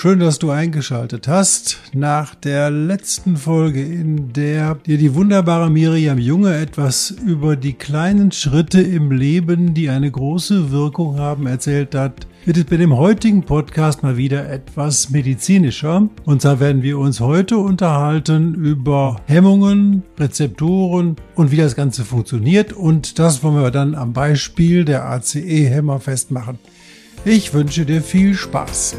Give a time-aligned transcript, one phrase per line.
[0.00, 1.80] Schön, dass du eingeschaltet hast.
[1.92, 8.30] Nach der letzten Folge, in der dir die wunderbare Miriam Junge etwas über die kleinen
[8.30, 13.42] Schritte im Leben, die eine große Wirkung haben, erzählt hat, wird es bei dem heutigen
[13.42, 16.08] Podcast mal wieder etwas medizinischer.
[16.24, 22.72] Und zwar werden wir uns heute unterhalten über Hemmungen, Rezeptoren und wie das Ganze funktioniert.
[22.72, 26.60] Und das wollen wir dann am Beispiel der ACE-Hämmer festmachen.
[27.24, 28.94] Ich wünsche dir viel Spaß.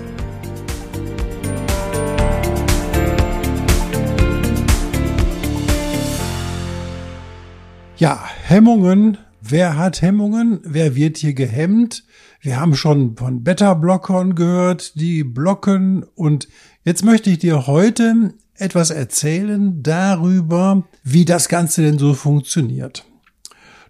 [7.99, 9.17] Ja, Hemmungen.
[9.41, 10.61] Wer hat Hemmungen?
[10.63, 12.05] Wer wird hier gehemmt?
[12.39, 16.03] Wir haben schon von Beta-Blockern gehört, die blocken.
[16.15, 16.47] Und
[16.85, 23.05] jetzt möchte ich dir heute etwas erzählen darüber, wie das Ganze denn so funktioniert.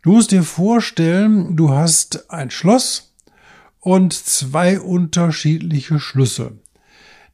[0.01, 3.15] Du musst dir vorstellen, du hast ein Schloss
[3.79, 6.57] und zwei unterschiedliche Schlüssel.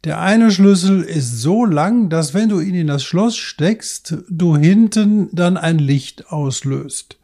[0.06, 4.56] Der eine Schlüssel ist so lang, dass wenn du ihn in das Schloss steckst, du
[4.56, 7.18] hinten dann ein Licht auslöst.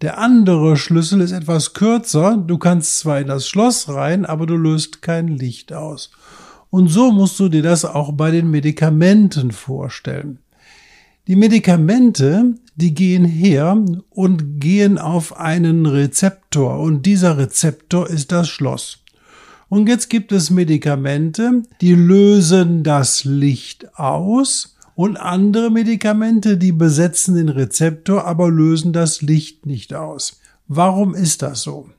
[0.00, 4.56] Der andere Schlüssel ist etwas kürzer, du kannst zwar in das Schloss rein, aber du
[4.56, 6.12] löst kein Licht aus.
[6.70, 10.38] Und so musst du dir das auch bei den Medikamenten vorstellen.
[11.26, 18.48] Die Medikamente, die gehen her und gehen auf einen Rezeptor und dieser Rezeptor ist das
[18.48, 19.03] Schloss.
[19.74, 27.34] Und jetzt gibt es Medikamente, die lösen das Licht aus und andere Medikamente, die besetzen
[27.34, 30.38] den Rezeptor, aber lösen das Licht nicht aus.
[30.68, 31.90] Warum ist das so?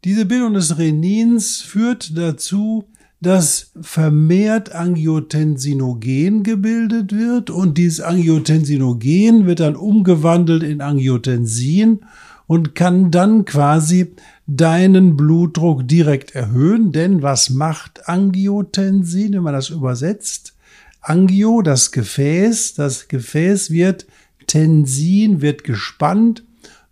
[0.05, 2.85] Diese Bildung des Renins führt dazu,
[3.21, 12.01] dass vermehrt Angiotensinogen gebildet wird und dieses Angiotensinogen wird dann umgewandelt in Angiotensin
[12.47, 14.15] und kann dann quasi
[14.47, 16.93] deinen Blutdruck direkt erhöhen.
[16.93, 20.55] Denn was macht Angiotensin, wenn man das übersetzt?
[21.01, 24.07] Angio, das Gefäß, das Gefäß wird
[24.47, 26.45] Tensin, wird gespannt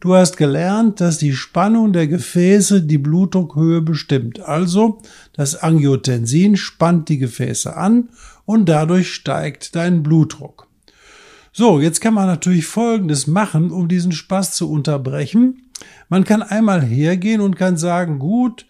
[0.07, 4.39] Du hast gelernt, dass die Spannung der Gefäße die Blutdruckhöhe bestimmt.
[4.39, 5.01] Also
[5.33, 8.11] das Angiotensin spannt die Gefäße an
[8.45, 10.69] und dadurch steigt dein Blutdruck.
[11.53, 15.63] So, jetzt kann man natürlich Folgendes machen, um diesen Spaß zu unterbrechen.
[16.09, 18.67] Man kann einmal hergehen und kann sagen, gut,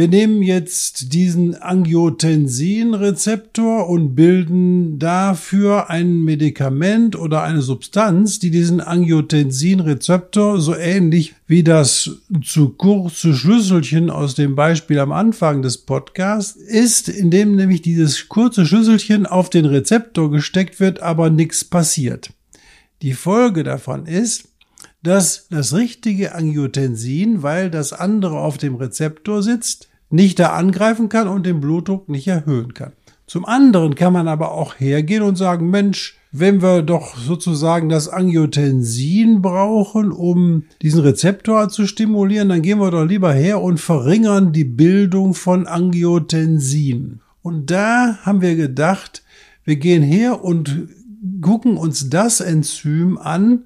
[0.00, 8.80] wir nehmen jetzt diesen Angiotensin-Rezeptor und bilden dafür ein Medikament oder eine Substanz, die diesen
[8.80, 12.12] Angiotensin-Rezeptor so ähnlich wie das
[12.42, 18.64] zu kurze Schlüsselchen aus dem Beispiel am Anfang des Podcasts ist, indem nämlich dieses kurze
[18.64, 22.30] Schlüsselchen auf den Rezeptor gesteckt wird, aber nichts passiert.
[23.02, 24.48] Die Folge davon ist,
[25.02, 31.28] dass das richtige Angiotensin, weil das andere auf dem Rezeptor sitzt, nicht da angreifen kann
[31.28, 32.92] und den Blutdruck nicht erhöhen kann.
[33.26, 38.08] Zum anderen kann man aber auch hergehen und sagen, Mensch, wenn wir doch sozusagen das
[38.08, 44.52] Angiotensin brauchen, um diesen Rezeptor zu stimulieren, dann gehen wir doch lieber her und verringern
[44.52, 47.20] die Bildung von Angiotensin.
[47.42, 49.22] Und da haben wir gedacht,
[49.64, 50.88] wir gehen her und
[51.40, 53.64] gucken uns das Enzym an,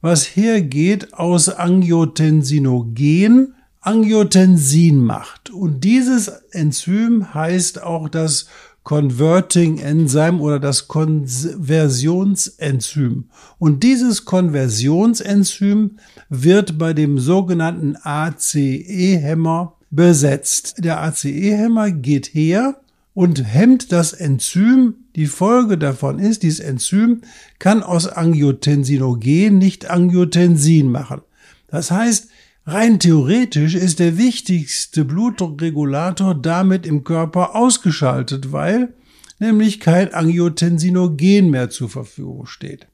[0.00, 3.54] was hergeht aus Angiotensinogen,
[3.86, 5.50] Angiotensin macht.
[5.50, 8.46] Und dieses Enzym heißt auch das
[8.82, 13.24] Converting Enzyme oder das Konversionsenzym.
[13.58, 15.98] Und dieses Konversionsenzym
[16.28, 20.76] wird bei dem sogenannten ACE-Hämmer besetzt.
[20.78, 22.80] Der ACE-Hämmer geht her
[23.14, 24.96] und hemmt das Enzym.
[25.16, 27.22] Die Folge davon ist, dieses Enzym
[27.58, 31.22] kann aus Angiotensinogen nicht Angiotensin machen.
[31.68, 32.28] Das heißt,
[32.68, 38.92] Rein theoretisch ist der wichtigste Blutdruckregulator damit im Körper ausgeschaltet, weil
[39.38, 42.88] nämlich kein Angiotensinogen mehr zur Verfügung steht.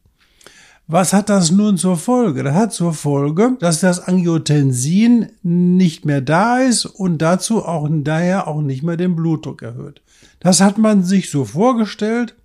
[0.88, 2.42] Was hat das nun zur Folge?
[2.42, 8.48] Das hat zur Folge, dass das Angiotensin nicht mehr da ist und dazu auch daher
[8.48, 10.02] auch nicht mehr den Blutdruck erhöht.
[10.38, 12.36] Das hat man sich so vorgestellt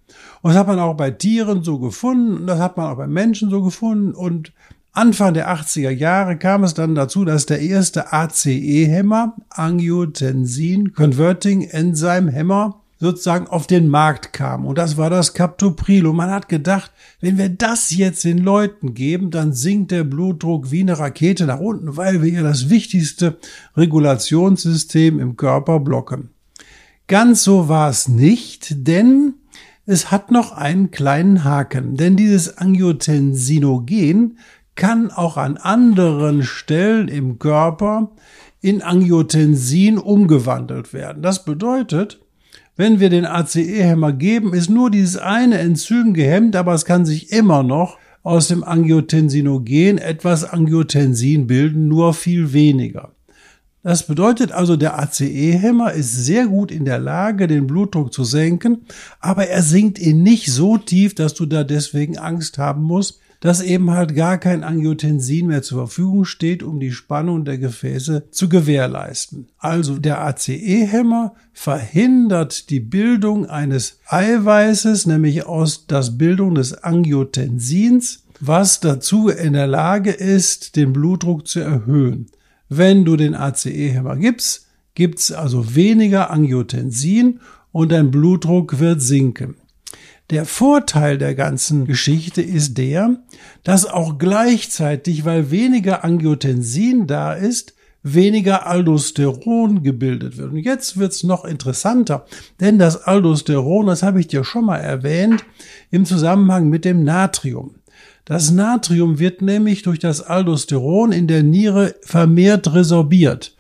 [0.44, 3.08] und das hat man auch bei Tieren so gefunden und das hat man auch bei
[3.08, 4.54] Menschen so gefunden und
[4.98, 12.32] Anfang der 80er Jahre kam es dann dazu, dass der erste ACE-Hämmer, Angiotensin Converting Enzyme
[12.32, 14.66] Hämmer, sozusagen auf den Markt kam.
[14.66, 16.08] Und das war das Captopril.
[16.08, 16.92] Und man hat gedacht,
[17.22, 21.60] wenn wir das jetzt den Leuten geben, dann sinkt der Blutdruck wie eine Rakete nach
[21.60, 23.38] unten, weil wir ja das wichtigste
[23.76, 26.32] Regulationssystem im Körper blocken.
[27.06, 29.36] Ganz so war es nicht, denn
[29.90, 31.96] es hat noch einen kleinen Haken.
[31.96, 34.38] Denn dieses Angiotensinogen
[34.78, 38.12] kann auch an anderen Stellen im Körper
[38.62, 41.22] in Angiotensin umgewandelt werden.
[41.22, 42.20] Das bedeutet,
[42.78, 47.32] wenn wir den ACE-Hämmer geben, ist nur dieses eine Enzym gehemmt, aber es kann sich
[47.32, 53.14] immer noch aus dem Angiotensinogen etwas Angiotensin bilden, nur viel weniger.
[53.84, 58.86] Das bedeutet also, der ACE-Hämmer ist sehr gut in der Lage, den Blutdruck zu senken,
[59.22, 63.62] aber er sinkt ihn nicht so tief, dass du da deswegen Angst haben musst, dass
[63.62, 68.50] eben halt gar kein Angiotensin mehr zur Verfügung steht, um die Spannung der Gefäße zu
[68.50, 69.48] gewährleisten.
[69.58, 78.80] Also der ACE-Hämmer verhindert die Bildung eines Eiweißes, nämlich aus das Bildung des Angiotensins, was
[78.80, 82.28] dazu in der Lage ist, den Blutdruck zu erhöhen.
[82.70, 87.40] Wenn du den ACE-Hämmer gibst, gibt's also weniger Angiotensin
[87.72, 89.56] und dein Blutdruck wird sinken.
[90.30, 93.16] Der Vorteil der ganzen Geschichte ist der,
[93.64, 100.52] dass auch gleichzeitig, weil weniger Angiotensin da ist, weniger Aldosteron gebildet wird.
[100.52, 102.26] Und jetzt wird's noch interessanter,
[102.60, 105.46] denn das Aldosteron, das habe ich dir schon mal erwähnt,
[105.92, 107.76] im Zusammenhang mit dem Natrium.
[108.26, 113.56] Das Natrium wird nämlich durch das Aldosteron in der Niere vermehrt resorbiert.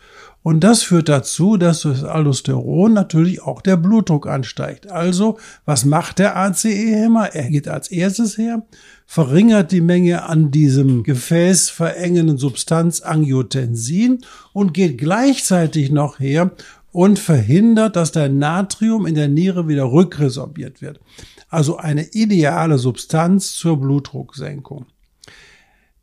[0.47, 4.89] Und das führt dazu, dass durch das Aldosteron natürlich auch der Blutdruck ansteigt.
[4.89, 7.35] Also, was macht der ACE-Hämmer?
[7.35, 8.65] Er geht als erstes her,
[9.05, 14.19] verringert die Menge an diesem Gefäß verengenden Substanz Angiotensin
[14.53, 16.51] und geht gleichzeitig noch her
[16.94, 21.01] und verhindert, dass der Natrium in der Niere wieder rückresorbiert wird.
[21.49, 24.85] Also eine ideale Substanz zur Blutdrucksenkung.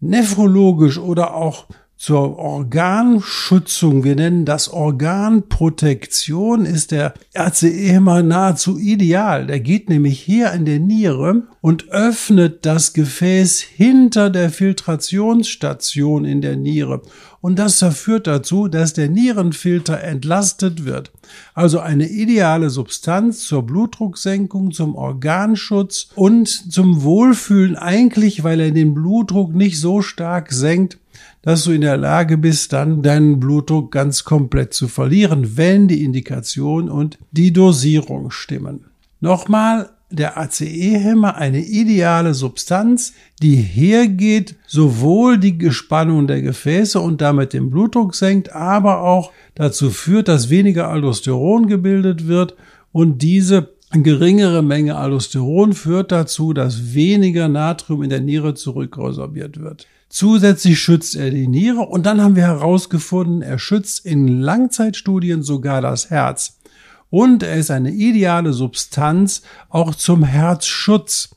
[0.01, 1.67] Nephrologisch oder auch
[2.05, 9.47] zur Organschützung, wir nennen das Organprotektion, ist der RCE immer nahezu ideal.
[9.47, 16.43] Der geht nämlich hier in der Niere und öffnet das Gefäß hinter der Filtrationsstation in
[16.43, 17.01] der Niere.
[17.41, 21.11] Und das führt dazu, dass der Nierenfilter entlastet wird.
[21.55, 28.93] Also eine ideale Substanz zur Blutdrucksenkung, zum Organschutz und zum Wohlfühlen eigentlich, weil er den
[28.93, 30.99] Blutdruck nicht so stark senkt,
[31.45, 36.03] dass du in der Lage bist, dann deinen Blutdruck ganz komplett zu verlieren, wenn die
[36.03, 38.87] Indikation und die Dosierung stimmen.
[39.21, 43.13] Nochmal, der ACE-Hämmer eine ideale Substanz,
[43.43, 49.91] die hergeht, sowohl die Gespannung der Gefäße und damit den Blutdruck senkt, aber auch dazu
[49.91, 52.55] führt, dass weniger Aldosteron gebildet wird
[52.91, 59.87] und diese geringere Menge Aldosteron führt dazu, dass weniger Natrium in der Niere zurückresorbiert wird.
[60.15, 65.83] Zusätzlich schützt er die Niere und dann haben wir herausgefunden, er schützt in Langzeitstudien sogar
[65.83, 66.61] das Herz.
[67.11, 71.35] Und er ist eine ideale Substanz auch zum Herzschutz.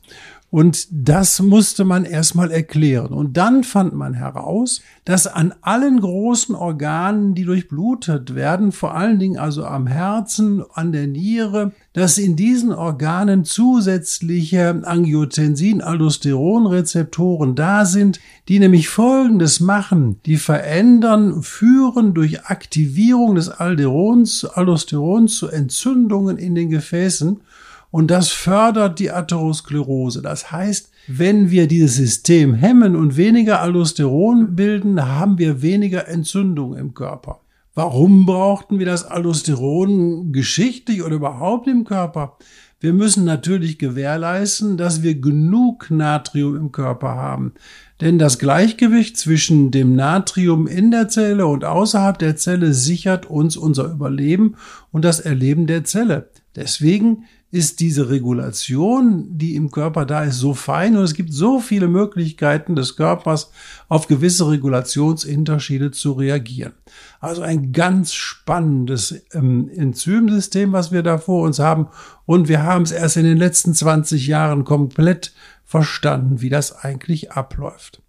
[0.50, 3.12] Und das musste man erstmal erklären.
[3.12, 9.18] Und dann fand man heraus, dass an allen großen Organen, die durchblutet werden, vor allen
[9.18, 18.18] Dingen also am Herzen, an der Niere, dass in diesen Organen zusätzliche Angiotensin-Aldosteron-Rezeptoren da sind,
[18.48, 20.18] die nämlich Folgendes machen.
[20.24, 27.42] Die verändern, führen durch Aktivierung des Alderons, Aldosterons zu Entzündungen in den Gefäßen
[27.90, 30.22] und das fördert die Atherosklerose.
[30.22, 36.76] Das heißt, wenn wir dieses System hemmen und weniger Aldosteron bilden, haben wir weniger Entzündung
[36.76, 37.40] im Körper.
[37.74, 42.36] Warum brauchten wir das Aldosteron geschichtlich oder überhaupt im Körper?
[42.80, 47.54] Wir müssen natürlich gewährleisten, dass wir genug Natrium im Körper haben.
[48.00, 53.56] Denn das Gleichgewicht zwischen dem Natrium in der Zelle und außerhalb der Zelle sichert uns
[53.56, 54.54] unser Überleben
[54.92, 56.30] und das Erleben der Zelle.
[56.54, 61.60] Deswegen ist diese Regulation, die im Körper da ist, so fein und es gibt so
[61.60, 63.50] viele Möglichkeiten des Körpers,
[63.88, 66.74] auf gewisse Regulationsunterschiede zu reagieren.
[67.20, 71.88] Also ein ganz spannendes ähm, Enzymsystem, was wir da vor uns haben.
[72.26, 75.32] Und wir haben es erst in den letzten 20 Jahren komplett
[75.64, 78.02] verstanden, wie das eigentlich abläuft.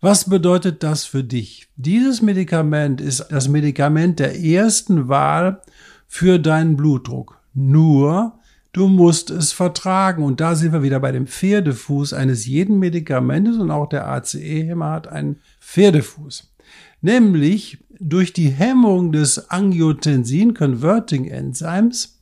[0.00, 1.68] Was bedeutet das für dich?
[1.76, 5.62] Dieses Medikament ist das Medikament der ersten Wahl
[6.06, 7.38] für deinen Blutdruck.
[7.54, 8.37] Nur
[8.78, 10.22] Du musst es vertragen.
[10.22, 14.92] Und da sind wir wieder bei dem Pferdefuß eines jeden Medikamentes und auch der ACE-Hämmer
[14.92, 16.52] hat einen Pferdefuß.
[17.00, 22.20] Nämlich durch die Hemmung des Angiotensin-Converting-Enzyms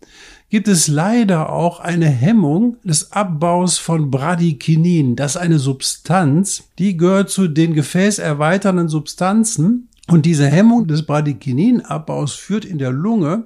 [0.49, 5.15] gibt es leider auch eine Hemmung des Abbaus von Bradykinin.
[5.15, 9.91] Das ist eine Substanz, die gehört zu den gefäßerweiternden Substanzen.
[10.09, 13.45] Und diese Hemmung des Bradykinin-Abbaus führt in der Lunge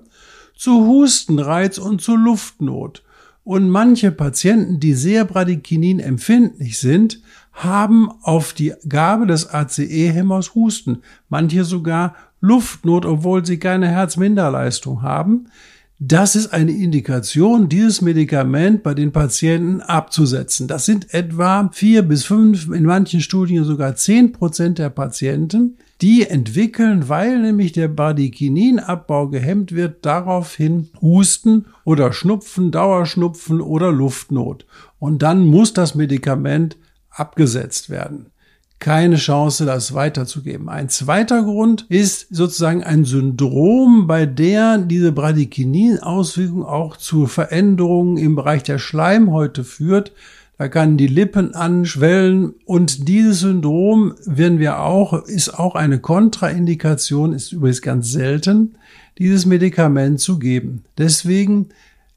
[0.60, 3.02] zu Hustenreiz und zu Luftnot.
[3.44, 10.98] Und manche Patienten, die sehr Bradykinin empfindlich sind, haben auf die Gabe des ACE-Hämmers Husten,
[11.30, 15.46] manche sogar Luftnot, obwohl sie keine Herzminderleistung haben.
[15.98, 20.68] Das ist eine Indikation, dieses Medikament bei den Patienten abzusetzen.
[20.68, 26.26] Das sind etwa vier bis fünf, in manchen Studien sogar zehn Prozent der Patienten, die
[26.26, 34.66] entwickeln, weil nämlich der Bradykinin-Abbau gehemmt wird, daraufhin Husten oder Schnupfen, Dauerschnupfen oder Luftnot.
[34.98, 36.76] Und dann muss das Medikament
[37.10, 38.30] abgesetzt werden
[38.80, 40.70] keine Chance, das weiterzugeben.
[40.70, 48.34] Ein zweiter Grund ist sozusagen ein Syndrom, bei der diese Bradykinin-Auswirkung auch zu Veränderungen im
[48.34, 50.12] Bereich der Schleimhäute führt.
[50.60, 57.32] Da kann die Lippen anschwellen und dieses Syndrom werden wir auch, ist auch eine Kontraindikation,
[57.32, 58.76] ist übrigens ganz selten,
[59.16, 60.84] dieses Medikament zu geben.
[60.98, 61.70] Deswegen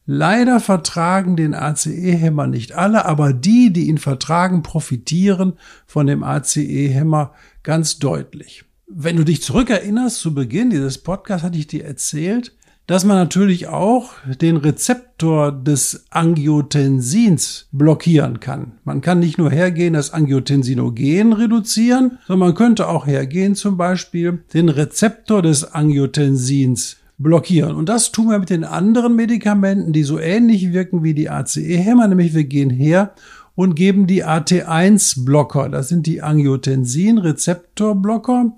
[0.05, 5.53] Leider vertragen den ACE-Hämmer nicht alle, aber die, die ihn vertragen, profitieren
[5.85, 7.31] von dem ACE-Hämmer
[7.63, 8.65] ganz deutlich.
[8.87, 12.53] Wenn du dich zurückerinnerst, zu Beginn dieses Podcasts hatte ich dir erzählt,
[12.87, 14.11] dass man natürlich auch
[14.41, 18.73] den Rezeptor des Angiotensins blockieren kann.
[18.83, 24.43] Man kann nicht nur hergehen, das Angiotensinogen reduzieren, sondern man könnte auch hergehen, zum Beispiel
[24.53, 27.75] den Rezeptor des Angiotensins blockieren.
[27.75, 32.07] Und das tun wir mit den anderen Medikamenten, die so ähnlich wirken wie die ACE-Hämmer,
[32.07, 33.13] nämlich wir gehen her
[33.55, 38.53] und geben die AT1-Blocker, das sind die Angiotensin-Rezeptor-Blocker,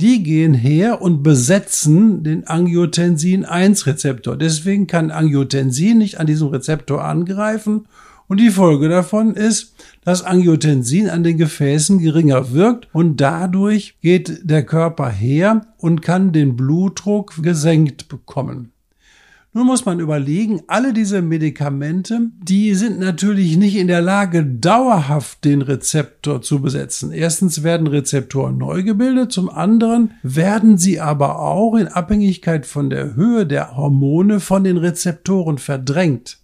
[0.00, 4.36] die gehen her und besetzen den Angiotensin-1-Rezeptor.
[4.36, 7.86] Deswegen kann Angiotensin nicht an diesem Rezeptor angreifen
[8.28, 9.74] und die Folge davon ist,
[10.04, 16.32] dass Angiotensin an den Gefäßen geringer wirkt und dadurch geht der Körper her und kann
[16.32, 18.72] den Blutdruck gesenkt bekommen.
[19.58, 25.44] Nun muss man überlegen, alle diese Medikamente, die sind natürlich nicht in der Lage, dauerhaft
[25.44, 27.10] den Rezeptor zu besetzen.
[27.10, 33.16] Erstens werden Rezeptoren neu gebildet, zum anderen werden sie aber auch in Abhängigkeit von der
[33.16, 36.38] Höhe der Hormone von den Rezeptoren verdrängt.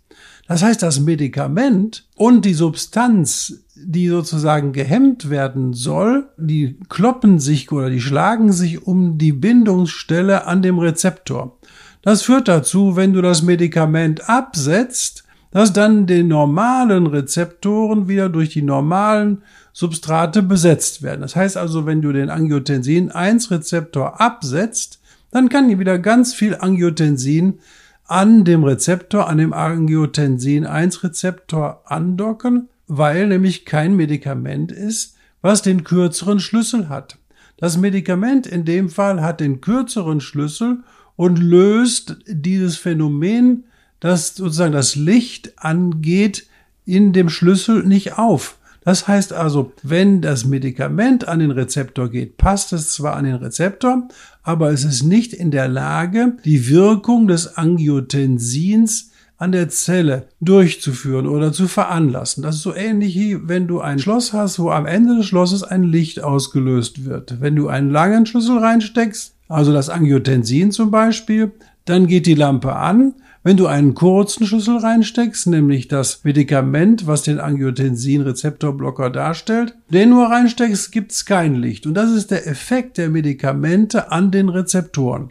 [0.49, 7.71] Das heißt, das Medikament und die Substanz, die sozusagen gehemmt werden soll, die kloppen sich
[7.71, 11.59] oder die schlagen sich um die Bindungsstelle an dem Rezeptor.
[12.05, 18.51] Das führt dazu, wenn du das Medikament absetzt, dass dann die normalen Rezeptoren wieder durch
[18.51, 19.41] die normalen
[19.73, 21.23] Substrate besetzt werden.
[21.23, 27.61] Das heißt also, wenn du den Angiotensin-1-Rezeptor absetzt, dann kann hier wieder ganz viel Angiotensin
[28.07, 36.39] an dem Rezeptor, an dem Angiotensin-1-Rezeptor andocken, weil nämlich kein Medikament ist, was den kürzeren
[36.39, 37.17] Schlüssel hat.
[37.57, 40.81] Das Medikament in dem Fall hat den kürzeren Schlüssel
[41.17, 43.65] und löst dieses Phänomen,
[44.01, 46.47] das sozusagen das Licht angeht,
[46.85, 48.59] in dem Schlüssel nicht auf.
[48.85, 53.37] Das heißt also, wenn das Medikament an den Rezeptor geht, passt es zwar an den
[53.37, 54.09] Rezeptor,
[54.43, 61.27] aber es ist nicht in der Lage, die Wirkung des Angiotensins an der Zelle durchzuführen
[61.27, 62.43] oder zu veranlassen.
[62.43, 65.63] Das ist so ähnlich wie wenn du ein Schloss hast, wo am Ende des Schlosses
[65.63, 67.41] ein Licht ausgelöst wird.
[67.41, 71.53] Wenn du einen langen Schlüssel reinsteckst, also das Angiotensin zum Beispiel,
[71.85, 77.23] dann geht die Lampe an, wenn du einen kurzen Schlüssel reinsteckst, nämlich das Medikament, was
[77.23, 81.87] den Angiotensin-Rezeptorblocker darstellt, den nur reinsteckst, gibt's kein Licht.
[81.87, 85.29] Und das ist der Effekt der Medikamente an den Rezeptoren.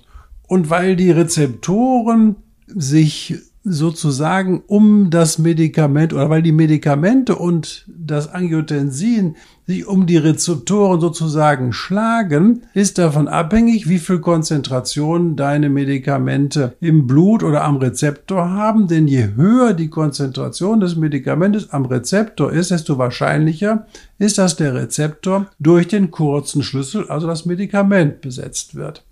[0.48, 2.36] Und weil die Rezeptoren
[2.68, 10.18] sich sozusagen um das Medikament oder weil die Medikamente und das Angiotensin sich um die
[10.18, 17.78] Rezeptoren sozusagen schlagen, ist davon abhängig, wie viel Konzentration deine Medikamente im Blut oder am
[17.78, 18.88] Rezeptor haben.
[18.88, 23.86] Denn je höher die Konzentration des Medikamentes am Rezeptor ist, desto wahrscheinlicher
[24.20, 29.06] ist, dass der Rezeptor durch den kurzen Schlüssel, also das Medikament, besetzt wird.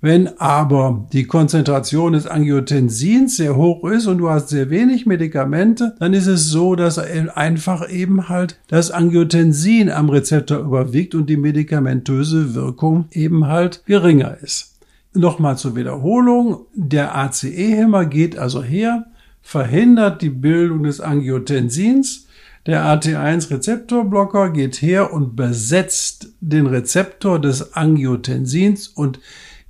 [0.00, 5.96] Wenn aber die Konzentration des Angiotensins sehr hoch ist und du hast sehr wenig Medikamente,
[5.98, 11.36] dann ist es so, dass einfach eben halt das Angiotensin am Rezeptor überwiegt und die
[11.36, 14.76] medikamentöse Wirkung eben halt geringer ist.
[15.14, 16.66] Nochmal zur Wiederholung.
[16.74, 19.06] Der ACE-Hämmer geht also her,
[19.42, 22.26] verhindert die Bildung des Angiotensins.
[22.66, 29.18] Der AT1-Rezeptorblocker geht her und besetzt den Rezeptor des Angiotensins und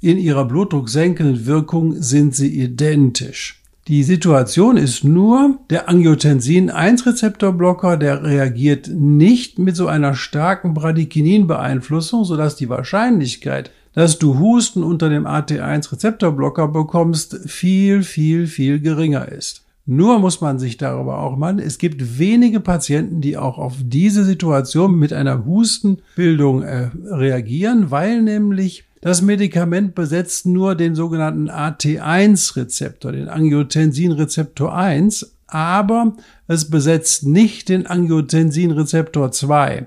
[0.00, 3.62] in ihrer blutdrucksenkenden Wirkung sind sie identisch.
[3.88, 12.56] Die Situation ist nur, der Angiotensin-1-Rezeptorblocker, der reagiert nicht mit so einer starken Bradykinin-Beeinflussung, sodass
[12.56, 19.64] die Wahrscheinlichkeit, dass du Husten unter dem AT1-Rezeptorblocker bekommst, viel, viel, viel geringer ist.
[19.86, 24.22] Nur muss man sich darüber auch mal, es gibt wenige Patienten, die auch auf diese
[24.22, 33.12] Situation mit einer Hustenbildung äh, reagieren, weil nämlich das Medikament besetzt nur den sogenannten AT1-Rezeptor,
[33.12, 36.14] den Angiotensin-Rezeptor 1, aber
[36.46, 39.86] es besetzt nicht den Angiotensin-Rezeptor 2.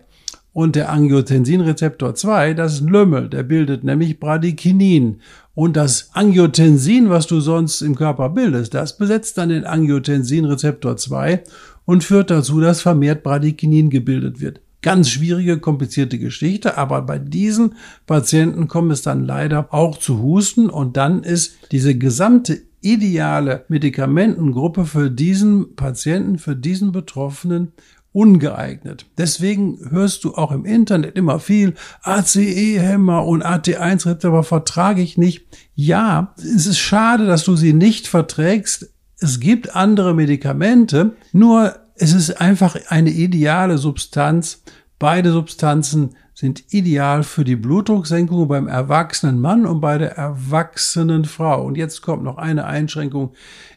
[0.54, 5.22] Und der Angiotensin-Rezeptor 2, das Lümmel, der bildet nämlich Bradykinin.
[5.56, 11.44] Und das Angiotensin, was du sonst im Körper bildest, das besetzt dann den Angiotensin-Rezeptor 2
[11.86, 14.62] und führt dazu, dass vermehrt Bradykinin gebildet wird.
[14.82, 17.76] Ganz schwierige, komplizierte Geschichte, aber bei diesen
[18.08, 24.86] Patienten kommt es dann leider auch zu Husten und dann ist diese gesamte ideale Medikamentengruppe
[24.86, 27.74] für diesen Patienten, für diesen Betroffenen
[28.12, 29.06] ungeeignet.
[29.18, 35.46] Deswegen hörst du auch im Internet immer viel ACE-Hämmer und AT1-Rezeptor vertrage ich nicht.
[35.76, 38.90] Ja, es ist schade, dass du sie nicht verträgst.
[39.20, 44.64] Es gibt andere Medikamente, nur es ist einfach eine ideale Substanz.
[44.98, 51.64] Beide Substanzen sind ideal für die Blutdrucksenkung beim erwachsenen Mann und bei der erwachsenen Frau.
[51.64, 53.34] Und jetzt kommt noch eine Einschränkung,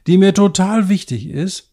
[0.06, 1.68] die mir total wichtig ist.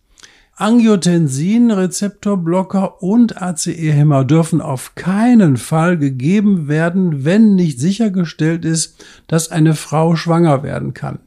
[0.58, 9.73] Angiotensin-Rezeptorblocker und ACE-Hämmer dürfen auf keinen Fall gegeben werden, wenn nicht sichergestellt ist, dass eine
[9.73, 11.19] Frau schwanger werden kann.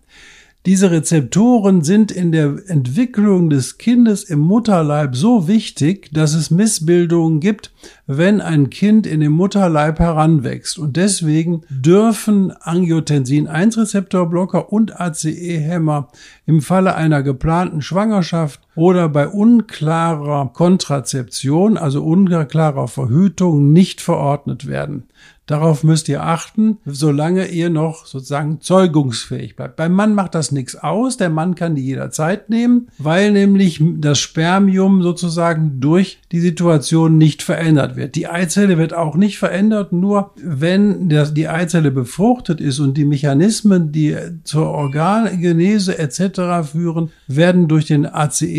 [0.66, 7.40] Diese Rezeptoren sind in der Entwicklung des Kindes im Mutterleib so wichtig, dass es Missbildungen
[7.40, 7.70] gibt,
[8.06, 10.78] wenn ein Kind in dem Mutterleib heranwächst.
[10.78, 16.08] Und deswegen dürfen Angiotensin-1-Rezeptorblocker und ACE-Hämmer
[16.46, 25.04] im Falle einer geplanten Schwangerschaft oder bei unklarer Kontrazeption, also unklarer Verhütung, nicht verordnet werden.
[25.46, 29.76] Darauf müsst ihr achten, solange ihr noch sozusagen zeugungsfähig bleibt.
[29.76, 31.18] Beim Mann macht das nichts aus.
[31.18, 37.42] Der Mann kann die jederzeit nehmen, weil nämlich das Spermium sozusagen durch die Situation nicht
[37.42, 38.14] verändert wird.
[38.14, 43.92] Die Eizelle wird auch nicht verändert, nur wenn die Eizelle befruchtet ist und die Mechanismen,
[43.92, 46.66] die zur Organgenese etc.
[46.72, 48.06] führen, werden durch den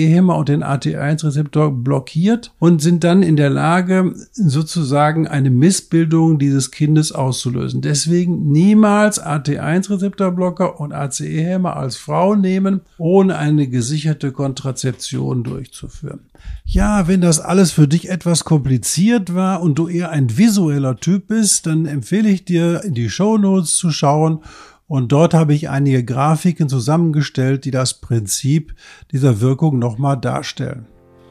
[0.06, 6.72] ACE-Hämmer und den AT1-Rezeptor blockiert und sind dann in der Lage, sozusagen eine Missbildung dieses
[6.72, 7.82] Kindes auszulösen.
[7.82, 16.22] Deswegen niemals AT1-Rezeptorblocker und ACE-Hämmer als Frau nehmen, ohne eine gesicherte Kontrazeption durchzuführen.
[16.63, 21.28] Ja, wenn das alles für dich etwas kompliziert war und du eher ein visueller Typ
[21.28, 24.39] bist, dann empfehle ich dir, in die Show Notes zu schauen
[24.88, 28.76] und dort habe ich einige Grafiken zusammengestellt, die das Prinzip
[29.12, 30.86] dieser Wirkung nochmal darstellen.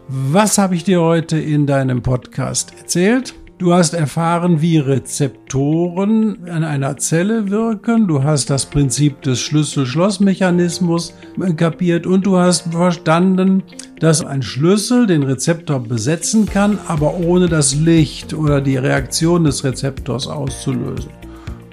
[0.08, 3.34] Was habe ich dir heute in deinem Podcast erzählt?
[3.56, 8.08] Du hast erfahren, wie Rezeptoren an einer Zelle wirken.
[8.08, 11.14] Du hast das Prinzip des Schlüssel-Schloss-Mechanismus
[11.56, 13.62] kapiert und du hast verstanden,
[14.00, 19.62] dass ein Schlüssel den Rezeptor besetzen kann, aber ohne das Licht oder die Reaktion des
[19.62, 21.23] Rezeptors auszulösen.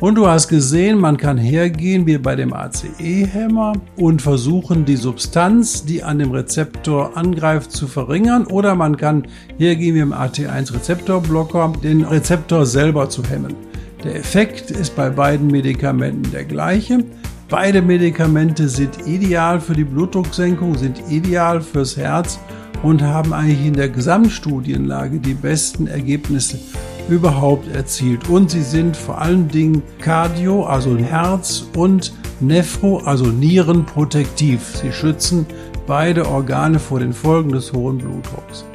[0.02, 5.86] Und du hast gesehen, man kann hergehen wie bei dem ACE-Hämmer und versuchen, die Substanz,
[5.86, 8.48] die an dem Rezeptor angreift, zu verringern.
[8.48, 9.28] Oder man kann
[9.60, 13.56] hergehen wie im AT1-Rezeptorblocker, den Rezeptor selber zu hemmen.
[14.04, 17.06] Der Effekt ist bei beiden Medikamenten der gleiche.
[17.48, 22.40] Beide Medikamente sind ideal für die Blutdrucksenkung, sind ideal fürs Herz
[22.82, 26.58] und haben eigentlich in der Gesamtstudienlage die besten Ergebnisse
[27.12, 28.30] überhaupt erzielt.
[28.30, 34.78] Und sie sind vor allen Dingen Cardio, also Herz und Nephro, also Nieren protektiv.
[34.82, 35.46] Sie schützen
[35.86, 38.66] beide Organe vor den Folgen des hohen Blutdrucks.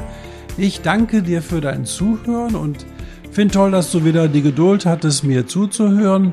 [0.59, 2.87] Ich danke dir für dein Zuhören und
[3.31, 6.33] finde toll, dass du wieder die Geduld hattest, mir zuzuhören.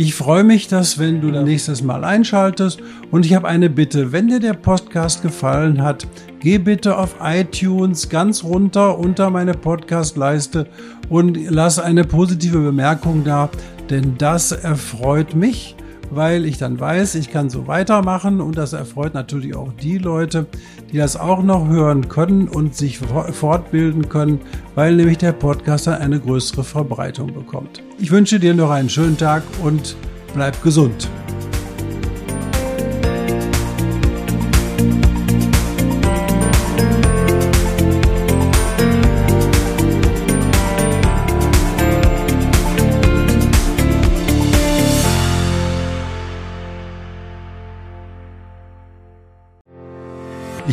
[0.00, 2.80] Ich freue mich, dass wenn du dann nächstes Mal einschaltest.
[3.10, 6.06] Und ich habe eine Bitte, wenn dir der Podcast gefallen hat,
[6.40, 10.68] geh bitte auf iTunes ganz runter unter meine Podcast-Leiste
[11.10, 13.50] und lass eine positive Bemerkung da,
[13.90, 15.76] denn das erfreut mich
[16.10, 20.46] weil ich dann weiß, ich kann so weitermachen und das erfreut natürlich auch die Leute,
[20.92, 24.40] die das auch noch hören können und sich fortbilden können,
[24.74, 27.82] weil nämlich der Podcast dann eine größere Verbreitung bekommt.
[27.98, 29.96] Ich wünsche dir noch einen schönen Tag und
[30.34, 31.08] bleib gesund.